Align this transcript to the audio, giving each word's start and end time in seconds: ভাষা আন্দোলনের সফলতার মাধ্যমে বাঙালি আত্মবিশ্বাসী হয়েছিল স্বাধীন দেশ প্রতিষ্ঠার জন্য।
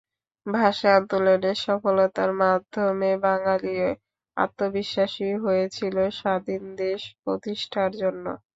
ভাষা 0.45 0.89
আন্দোলনের 0.97 1.57
সফলতার 1.65 2.31
মাধ্যমে 2.41 3.09
বাঙালি 3.25 3.73
আত্মবিশ্বাসী 4.37 5.29
হয়েছিল 5.43 5.95
স্বাধীন 6.19 6.63
দেশ 6.81 7.01
প্রতিষ্ঠার 7.23 7.91
জন্য। 8.01 8.25